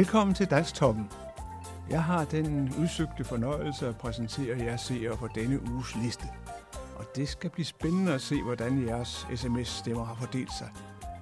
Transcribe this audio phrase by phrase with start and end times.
[0.00, 1.10] Velkommen til Dansktoppen.
[1.90, 6.24] Jeg har den udsøgte fornøjelse at præsentere jer seere for denne uges liste.
[6.96, 10.68] Og det skal blive spændende at se, hvordan jeres sms-stemmer har fordelt sig.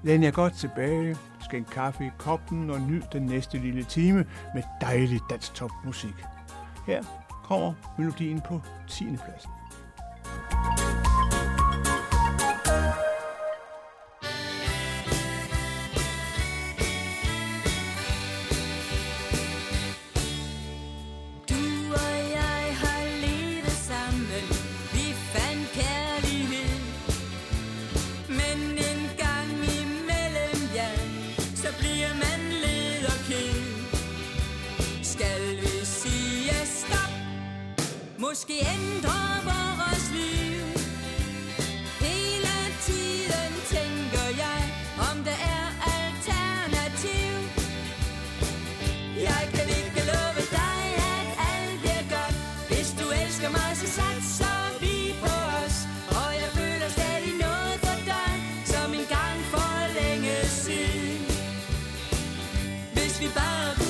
[0.03, 4.63] Læn jer godt tilbage, skæn kaffe i koppen og nyd den næste lille time med
[4.81, 6.15] dejlig dansk topmusik.
[6.87, 7.03] Her
[7.45, 9.05] kommer melodien på 10.
[9.05, 9.58] pladsen.
[63.19, 63.88] cuidado.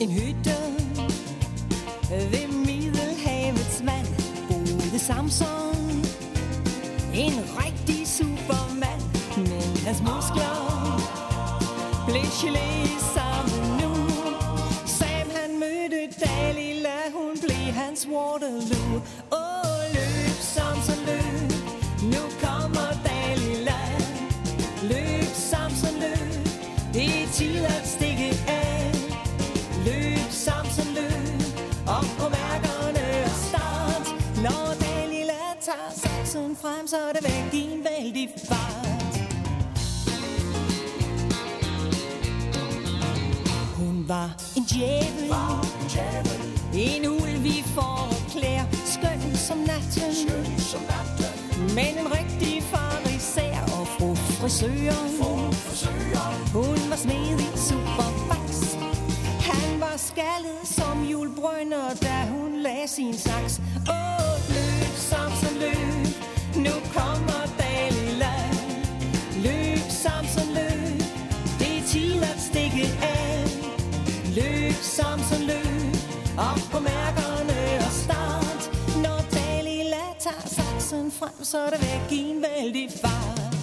[0.00, 0.54] En hytte
[2.30, 4.06] ved Middelhavets vand
[4.48, 6.04] boede Samson.
[7.14, 7.32] En
[35.70, 39.14] tager saksen frem, så er det væk i en vældig fart.
[43.76, 45.32] Hun var en djævel,
[46.74, 50.12] en ulv i forklæder, skøn som natten,
[51.74, 55.10] men en rigtig fariser og fru frisøren.
[56.52, 58.60] Hun var snedig superbaks,
[59.50, 62.39] han var skaldet som julbrønder, da hun
[62.96, 63.60] sin saks.
[63.88, 66.06] Åh, løb, Samson, løb,
[66.56, 68.34] nu kommer Dalila.
[69.44, 71.00] Løb, Samson, løb,
[71.58, 73.44] det er tid at stikke af.
[74.38, 75.94] Løb, Samson, løb,
[76.38, 78.62] op på mærkerne og start.
[79.04, 83.54] Når Dalila tager saksen frem, så er det væk i en vældig fart.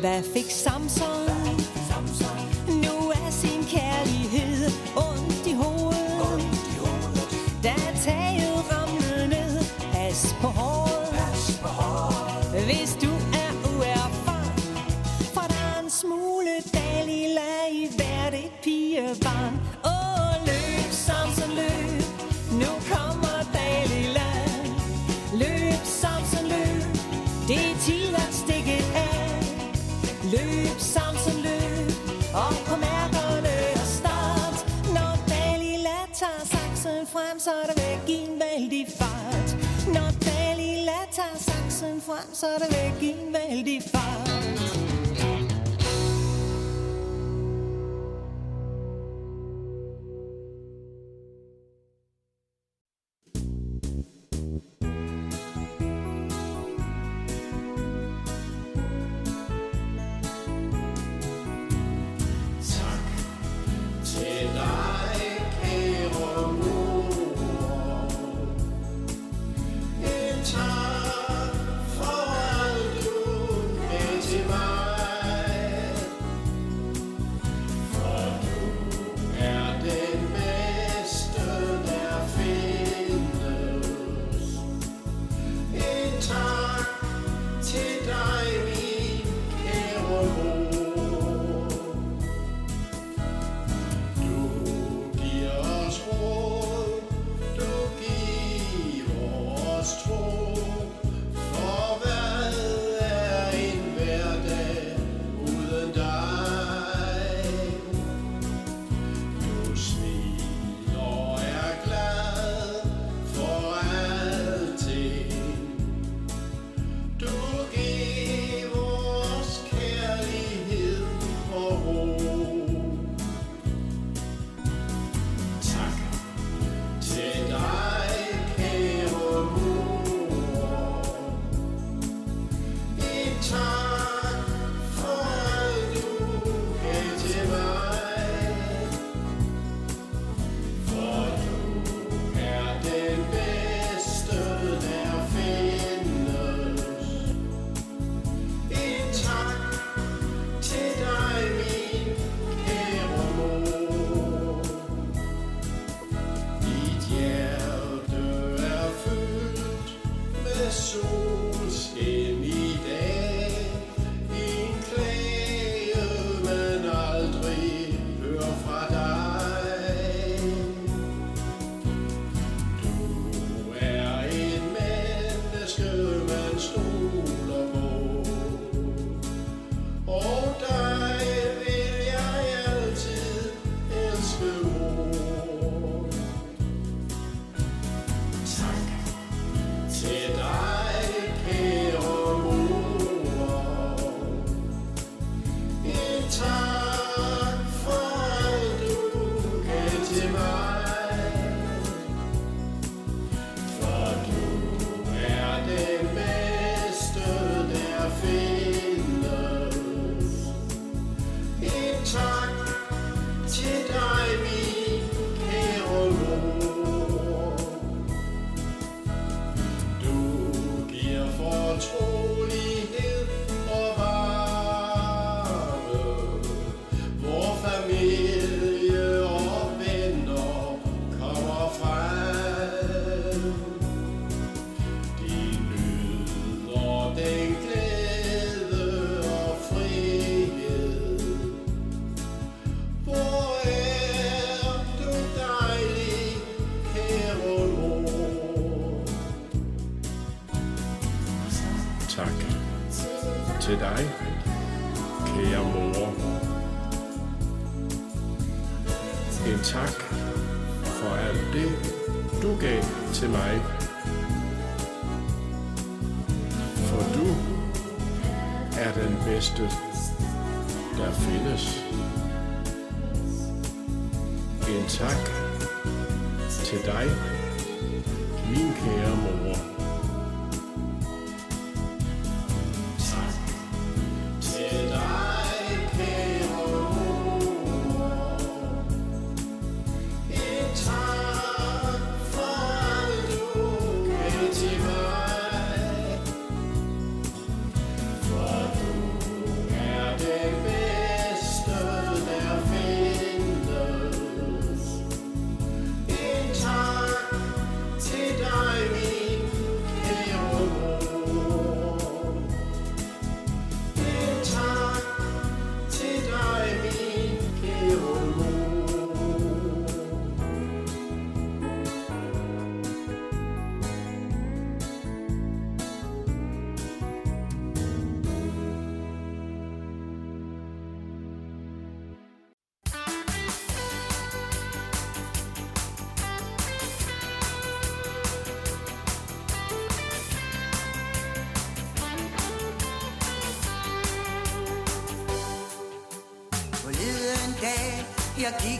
[0.00, 1.41] Hvad fik Samson?
[42.42, 44.61] Så er der væk i en vældig fart.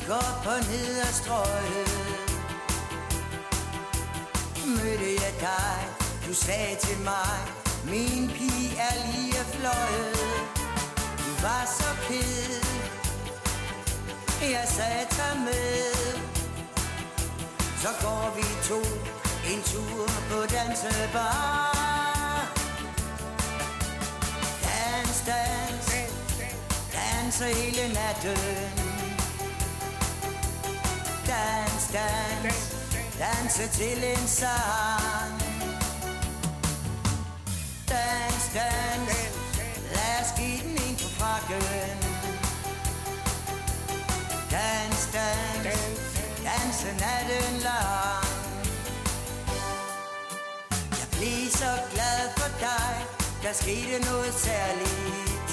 [0.02, 1.90] Gik op og ned på strøget.
[4.66, 5.78] Mødte jeg dig,
[6.26, 7.38] du sagde til mig
[7.84, 10.16] Min pige er lige fløjet.
[11.18, 12.64] Du var så ked.
[14.40, 15.94] Jeg sagde, tag med.
[17.82, 18.80] Så går vi to
[19.52, 21.72] en tur på dansebar.
[24.62, 25.92] Dans, dans.
[26.92, 28.91] Danser hele natten.
[31.32, 32.54] Dans, dans,
[33.18, 35.38] danse til en sang
[37.88, 39.08] Dans, dans,
[39.94, 41.98] lad os give den en på frakken
[44.50, 46.02] Dans, dans,
[46.44, 48.26] danse natten lang
[50.98, 52.94] Jeg blev så glad for dig,
[53.42, 55.52] der skete noget særligt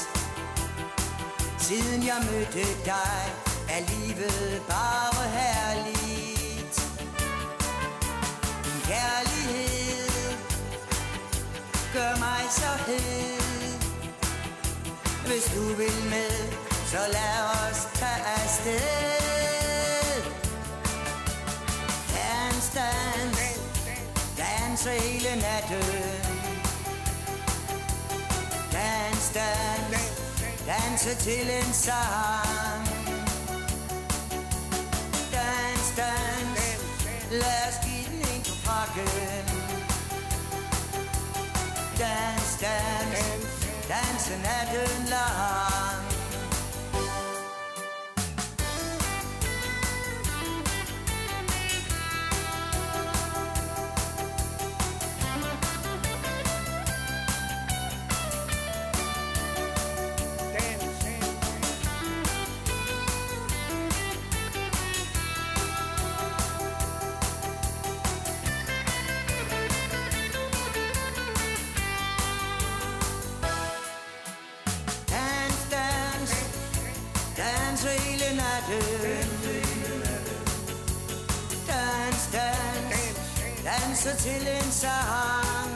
[1.59, 6.75] Siden jeg mødte dig, er livet bare herligt.
[8.65, 10.37] Din kærlighed
[11.93, 13.39] gør mig så hed.
[15.27, 16.35] Hvis du vil med,
[16.85, 18.79] så lad os tage afsted.
[22.15, 23.37] Dans, dans,
[24.37, 25.83] dans hele natten.
[28.71, 30.13] Dans, dans,
[30.67, 32.88] danse til en sang
[35.99, 36.05] Dans,
[36.55, 39.45] dans, lad os give den en på frakken
[41.99, 42.59] Dans,
[45.09, 45.88] dans,
[77.87, 79.29] hele natten.
[81.67, 85.71] Dans, dans, danse til en sang.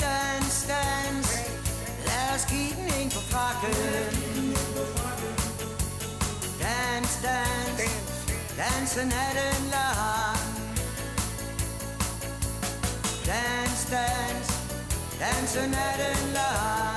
[0.00, 1.28] Dans, dans,
[2.06, 4.56] lad os give den en på frakken.
[6.60, 7.80] Dans, dans,
[8.58, 10.38] danse natten lang.
[13.26, 14.48] Dans, dans,
[15.20, 16.95] danse natten lang.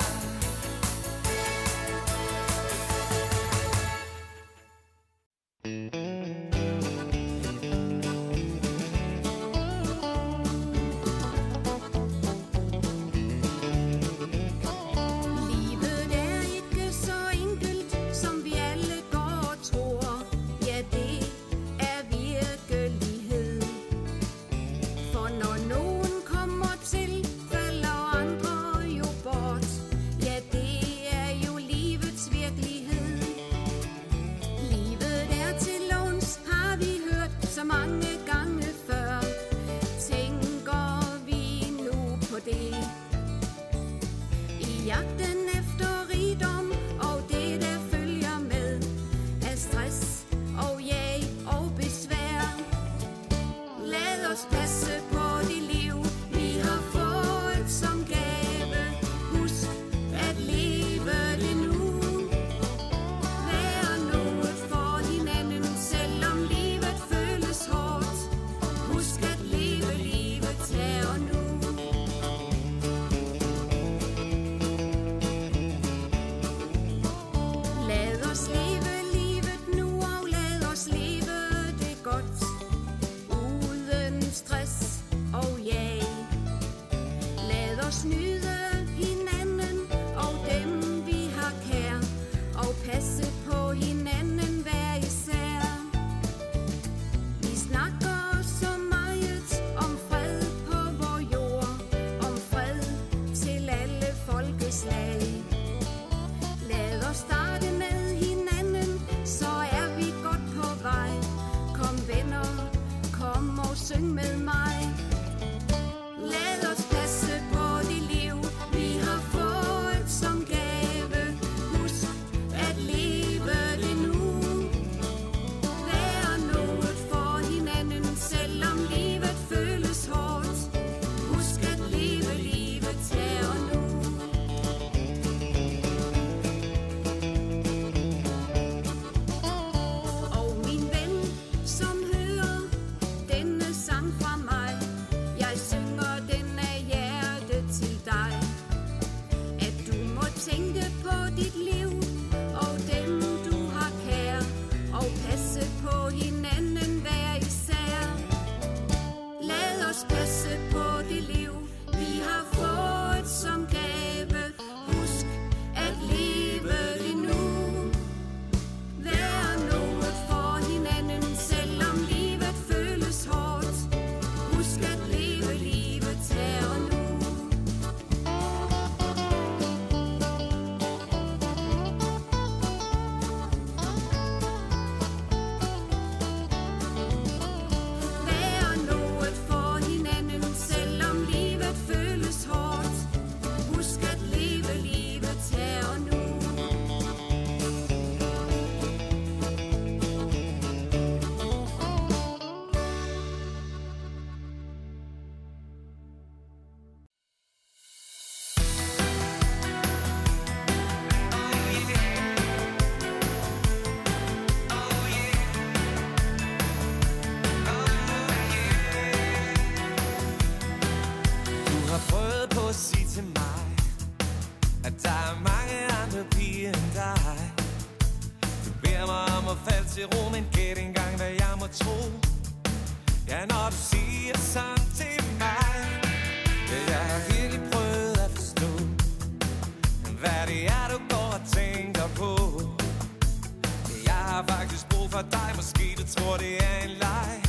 [245.10, 247.44] for dig Måske du tror det er en leg.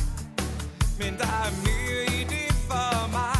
[0.99, 3.30] Men der er mere i det for mig.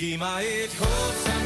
[0.00, 1.39] Giv mig et håb,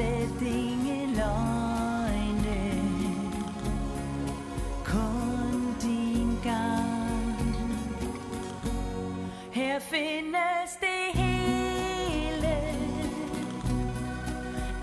[0.00, 2.60] slet ingen løgne.
[4.84, 7.54] Kun din gang.
[9.52, 12.56] Her findes det hele.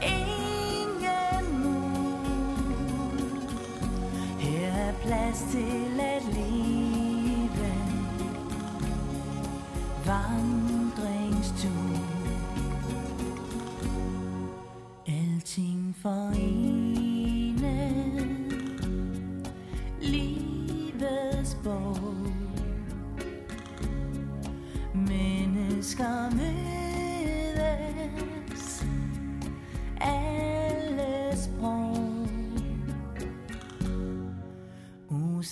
[0.02, 2.20] Ingen mur.
[4.40, 7.74] Her er plads til at leve.
[10.06, 10.67] Vandre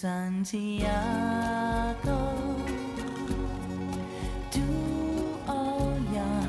[0.05, 0.85] Santiago
[4.53, 4.71] Du
[5.47, 6.47] og jeg.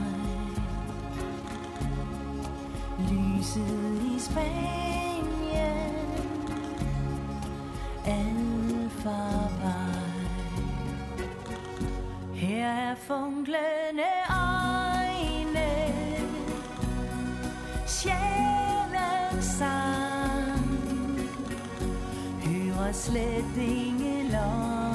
[2.99, 4.86] Lyset i Spanien
[23.07, 24.86] Hører slet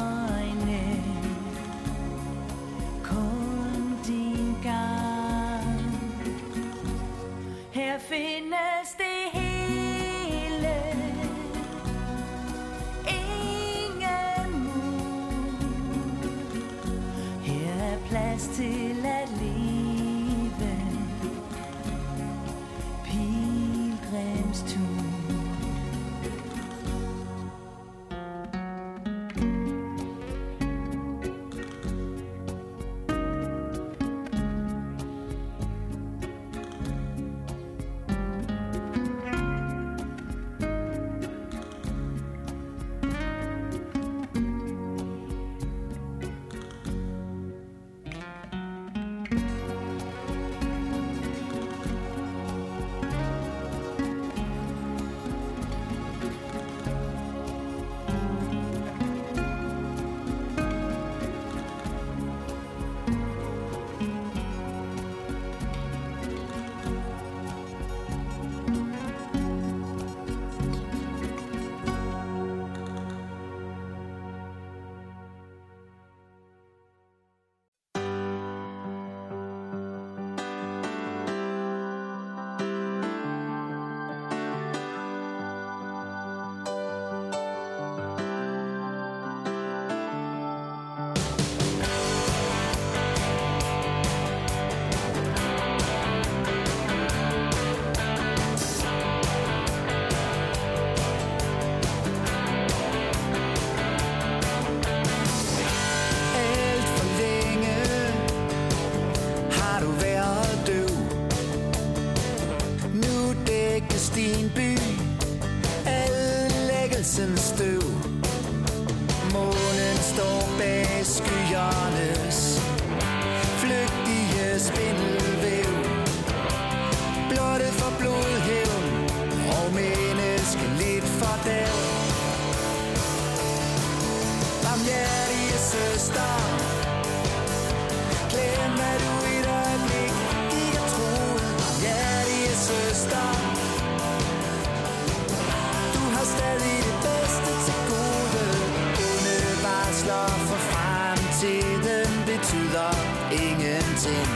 [152.41, 152.91] betyder
[153.31, 154.31] ingenting.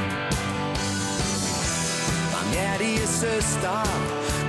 [2.34, 3.82] Barmhjertige søster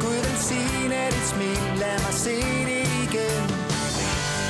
[0.00, 1.78] Gud velsigne dit smil.
[1.78, 2.36] Lad mig se
[2.70, 3.46] det igen.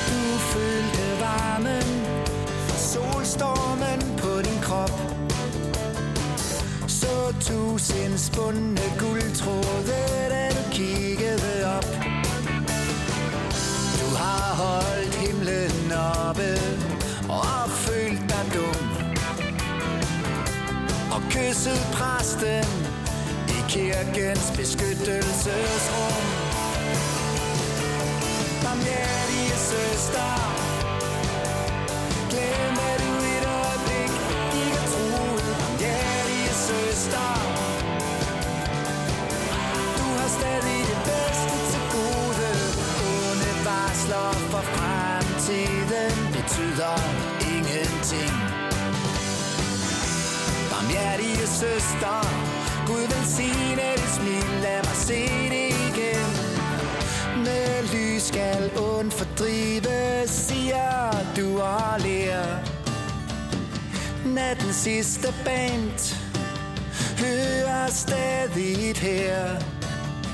[0.09, 0.21] Du
[0.53, 1.89] følte varmen
[2.67, 4.91] fra solstormen på din krop.
[6.87, 11.87] Så tusind spundne guldtråde, da du kiggede op.
[13.99, 16.59] Du har holdt himlen oppe
[17.29, 18.86] og følt dig dum
[21.37, 22.67] kysset præsten
[23.55, 26.25] i kirkens beskyttelsesrum.
[28.63, 30.29] Barmhjertige søster
[32.31, 34.13] Glem hvad du et øjeblik
[34.61, 37.29] ikke og troede Barmhjertige søster
[39.97, 42.49] Du har stadig det bedste til gode.
[43.29, 46.95] Onde varsler for fremtiden betyder
[47.53, 48.46] ingenting.
[50.87, 52.19] Barmhjertige søster
[52.87, 56.31] Gud velsigne dit smil Lad mig se det igen
[57.43, 62.57] med lys skal ond fordrive, siger du og lærer
[64.25, 66.15] Natten sidste band
[67.19, 69.61] hører stadig her.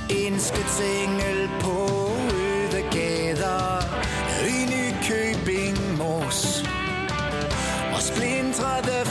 [0.10, 3.84] En skytsengel på øde gader
[4.48, 6.64] i Nykøbing Mors.
[7.96, 9.06] Og splintrede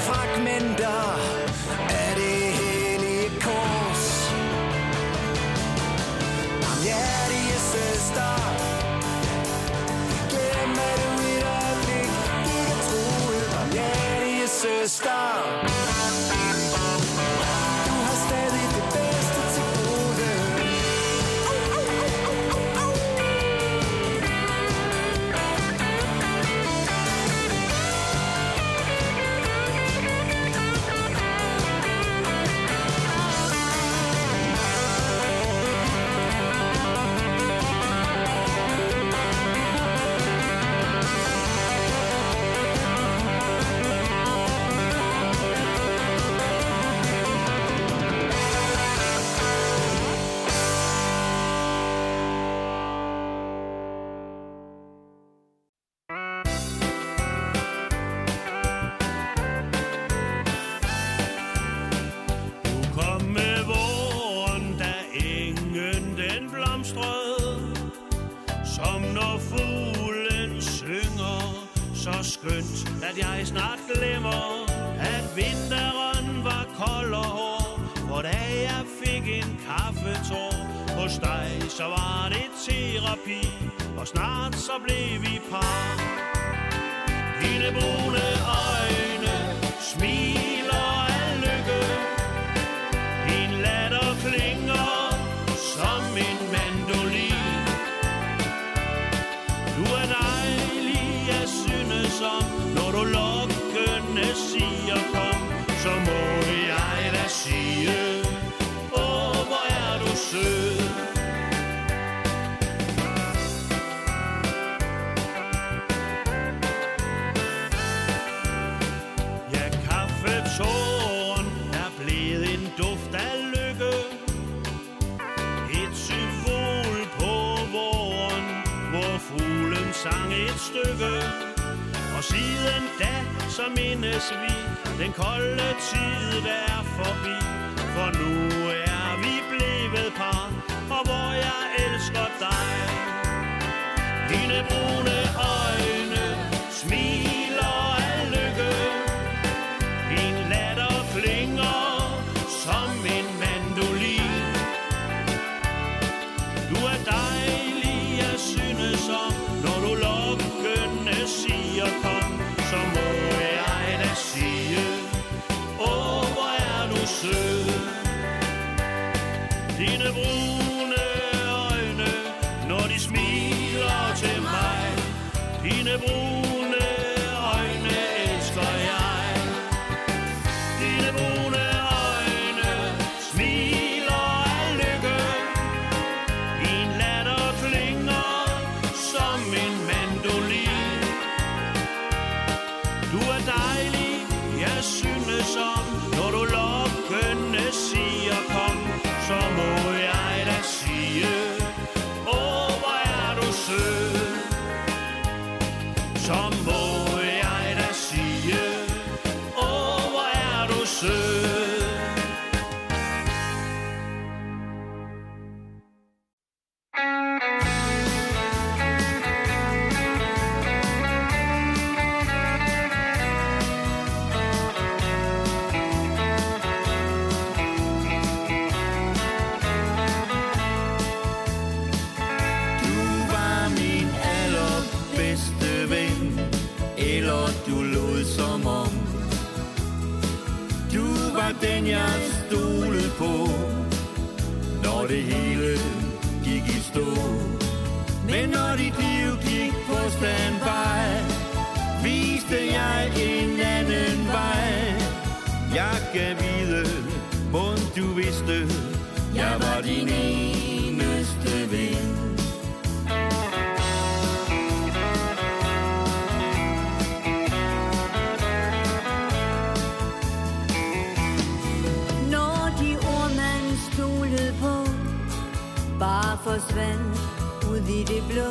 [276.93, 278.51] man ud i det blå.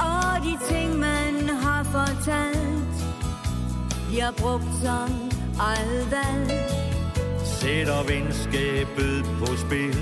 [0.00, 2.94] Og de ting, man har fortalt,
[4.08, 5.10] bliver brugt som
[5.60, 6.60] aldrig.
[7.44, 9.96] Sætter venskabet på spil,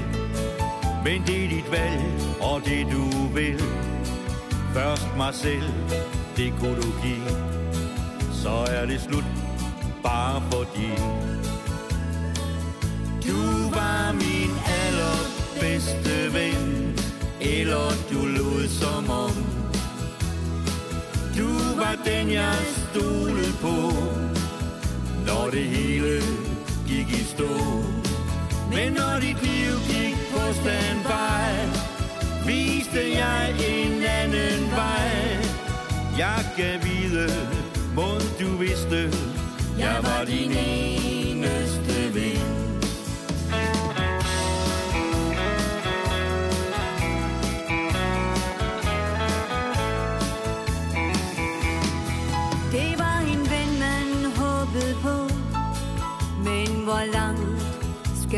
[1.05, 2.03] men det er dit valg,
[2.41, 3.63] og det du vil.
[4.75, 5.73] Først mig selv,
[6.37, 7.31] det kunne du give,
[8.33, 9.25] så er det slut
[10.03, 10.91] bare fordi
[13.27, 14.53] Du var min
[14.85, 16.80] allerbedste ven
[17.41, 19.33] eller du lod som om
[21.37, 23.93] Du var den jeg stolede på.
[25.27, 26.23] Når det hele
[26.87, 27.49] gik i stå.
[28.75, 31.91] Men når dit liv gik på standby
[32.47, 35.39] Viste jeg en anden vej.
[36.19, 37.29] Jeg kan vide,
[37.95, 39.11] må du vidste
[39.79, 42.60] Jeg var din eneste ven.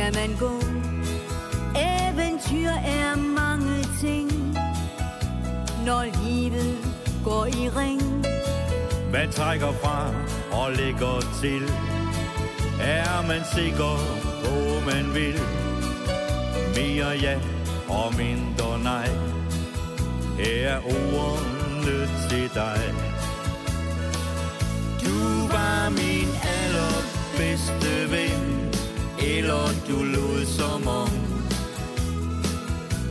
[0.03, 0.53] skal man gå.
[1.77, 4.31] Eventyr er mange ting,
[5.87, 6.79] når livet
[7.25, 8.03] går i ring.
[9.11, 10.15] Hvad trækker fra
[10.53, 11.63] og lægger til?
[12.81, 13.95] Er man sikker
[14.45, 14.57] på,
[14.91, 15.41] man vil?
[16.77, 17.41] Mere ja
[17.89, 19.09] og mindre nej.
[20.39, 20.81] Her er
[21.15, 22.81] ordene til dig.
[25.05, 25.19] Du
[25.55, 26.29] var min
[26.61, 28.02] allerbedste
[30.59, 31.11] som om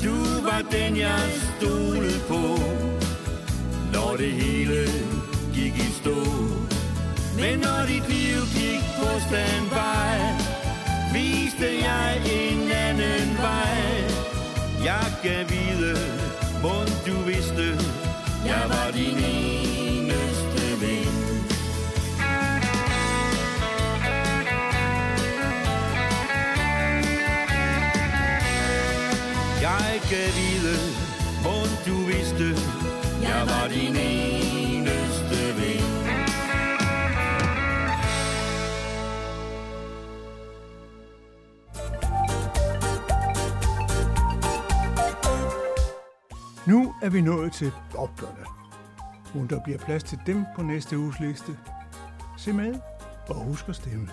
[0.04, 2.44] Du var den jeg stolede på
[3.94, 4.82] Når det hele
[5.54, 6.20] gik i stå.
[7.39, 10.02] Men når dit liv gik på standby
[11.14, 13.78] Viste jeg en anden vej.
[14.84, 15.96] Jeg kan vide,
[16.64, 16.78] må
[17.08, 17.68] du vidste
[18.46, 19.61] Jeg var din ene
[30.12, 30.78] skal vide,
[31.41, 32.47] hvor du vidste,
[33.22, 35.84] jeg var din eneste ven.
[46.68, 48.45] Nu er vi nået til opgørene.
[49.36, 51.57] Om der bliver plads til dem på næste uges liste.
[52.38, 52.76] Se med
[53.28, 54.09] og husk at stemme.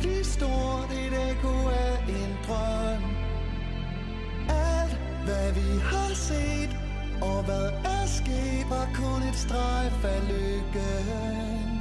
[0.00, 3.02] blive stort et ekko af en drøm.
[4.48, 6.76] Alt hvad vi har set
[7.22, 11.79] og hvad er sket var kun et strejf af lykken.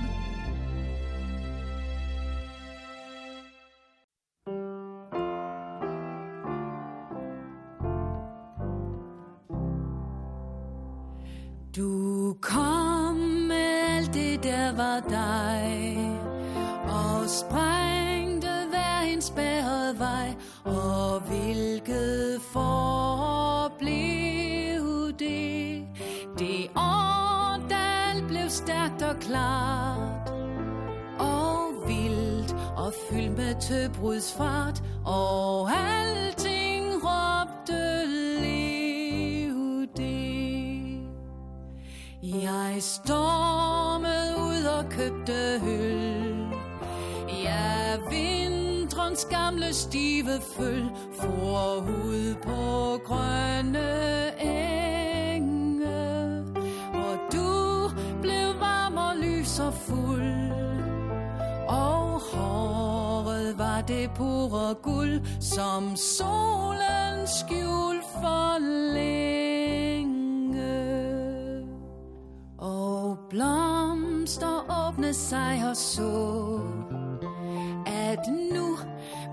[34.02, 38.06] Med fart, Og alting råbte
[38.42, 41.02] lev det.
[42.24, 46.48] Jeg stormede ud og købte øl.
[47.44, 50.84] Ja, vintrens gamle stive føl
[63.80, 68.60] var det pure guld Som solen skjul for
[68.94, 70.10] længe.
[72.58, 76.60] Og blomster åbne sig og så
[77.86, 78.20] At
[78.54, 78.78] nu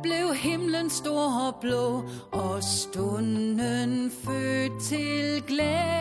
[0.03, 5.95] blev himlen stor og blå Og stunden født til glæde.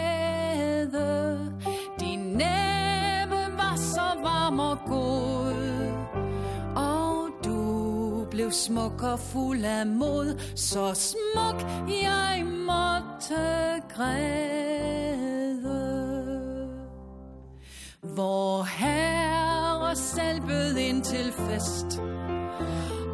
[8.46, 11.62] Blev smuk og fuld af mod Så smuk
[12.04, 15.56] jeg måtte græde
[18.02, 22.02] Hvor herre selv bød ind til fest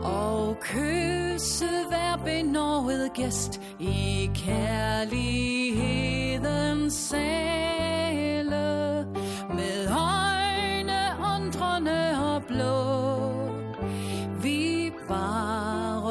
[0.03, 7.80] Og kysse hver benådet gæst I kærlighedens sag.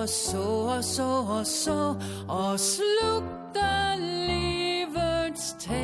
[0.01, 1.95] Og så og så og så
[2.29, 3.97] Og slugte
[4.27, 5.81] livets tale.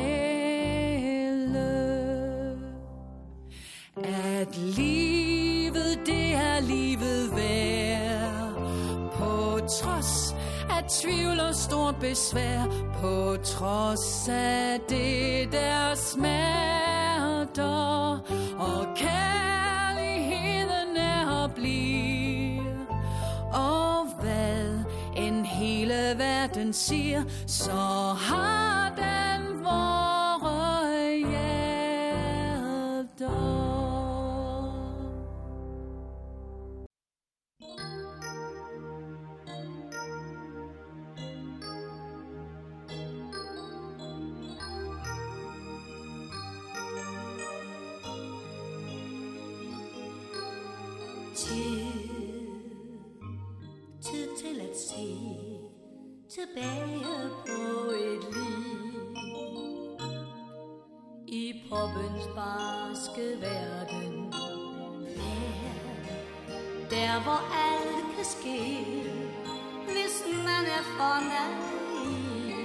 [4.03, 8.53] At livet, det er livet værd.
[9.13, 10.35] På trods
[10.69, 12.65] af tvivl og stort besvær.
[13.01, 17.67] På trods af det der smerter.
[18.59, 22.61] Og kærligheden er at blive.
[23.53, 23.86] Og
[25.87, 27.71] hele verden siger Så
[28.19, 32.47] har den vores hjerter
[56.37, 57.03] tilbage
[57.45, 59.15] på et liv
[61.27, 64.31] i proppens barske verden.
[66.89, 68.85] Der, der hvor alt kan ske,
[69.85, 72.57] hvis man er for naiv,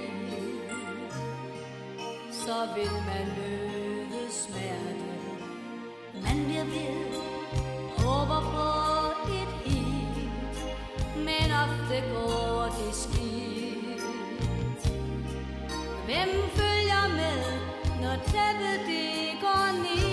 [2.31, 5.13] så vil man møde smerte.
[6.13, 7.33] Man bliver ved
[7.97, 8.67] håber på
[9.31, 10.17] et hit,
[11.15, 13.32] men ofte går det skidt.
[16.23, 17.41] Hvem følger med,
[18.01, 20.12] når tæppet det går ned?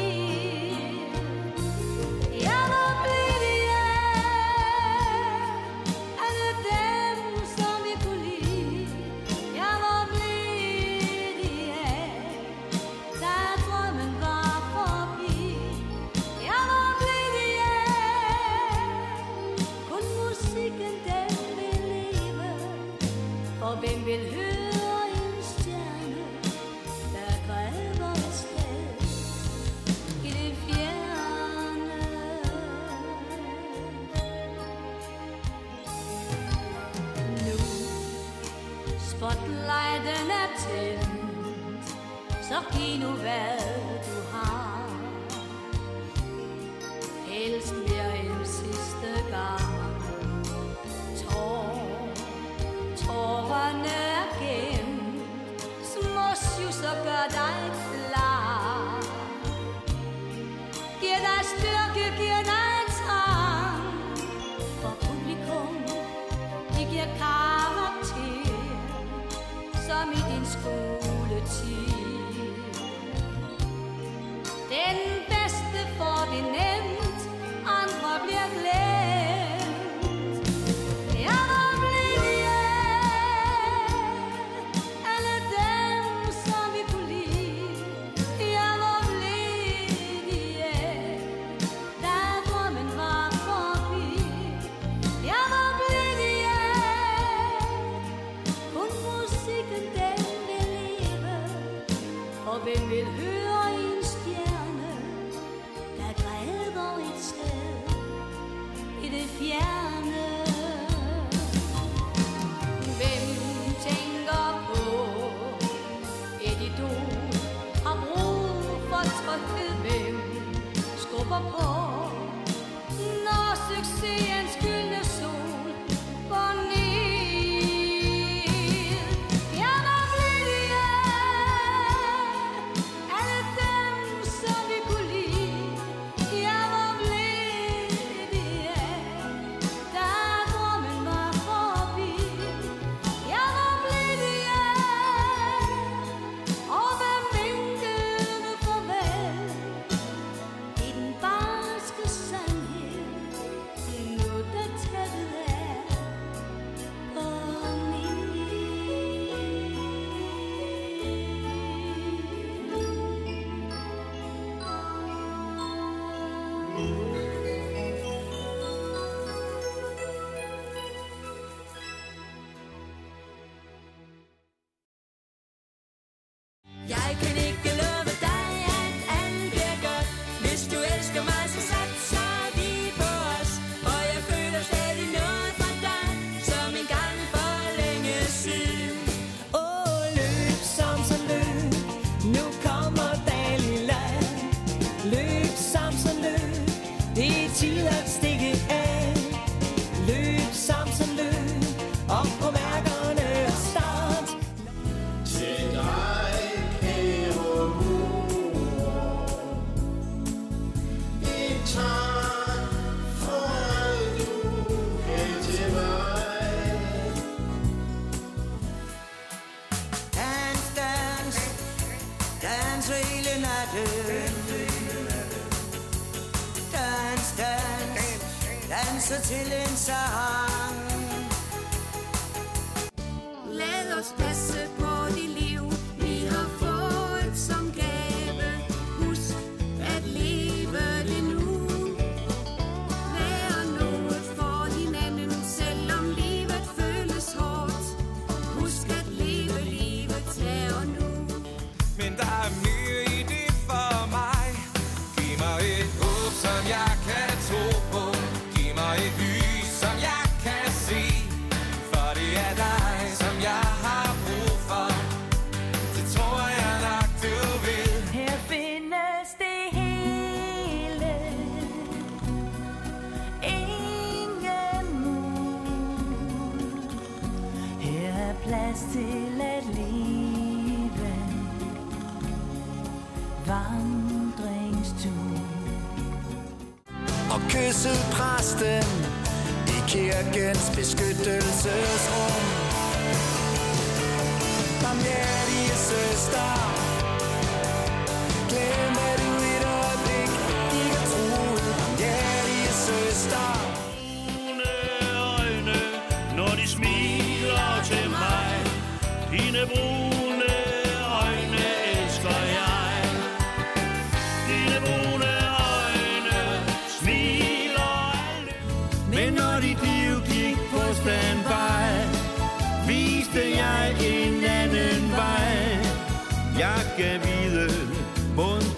[42.81, 43.60] Så giv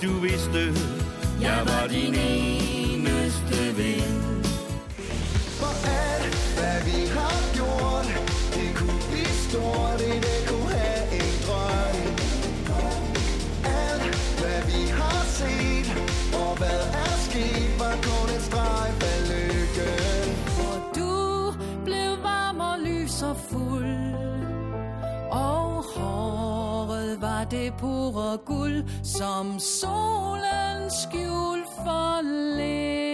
[0.03, 0.75] du vidste,
[1.41, 4.43] jeg var din eneste ven.
[5.59, 6.22] Hvor er
[27.53, 32.23] det pure guld, som solen skjul for
[32.57, 33.12] lidt.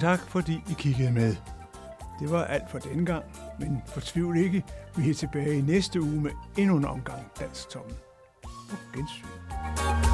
[0.00, 1.36] Tusind tak, fordi I kiggede med.
[2.20, 3.24] Det var alt for denne gang,
[3.58, 4.64] men fortvivl ikke,
[4.96, 7.94] vi er tilbage i næste uge med endnu en omgang Dansk Toppen.
[8.42, 10.09] På gensyn.